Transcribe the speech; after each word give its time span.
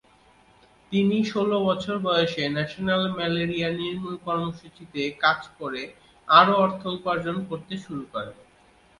তিনি 0.91 1.17
ষোল 1.25 1.51
বছর 1.67 1.95
বয়সে 2.05 2.43
ন্যাশনাল 2.49 3.03
ম্যালেরিয়া 3.17 3.69
নির্মূল 3.79 4.15
কর্মসূচিতে 4.25 5.01
কাজ 5.23 5.39
করে 5.59 5.81
আরও 6.27 6.53
অর্থ 6.57 6.81
উপার্জন 6.97 7.37
করতে 7.49 7.73
শুরু 7.77 8.03
করেন। 8.13 8.37